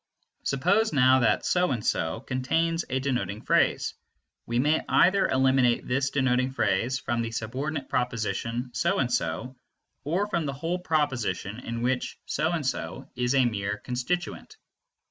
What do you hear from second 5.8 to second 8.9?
this denoting phrase from the subordinate proposition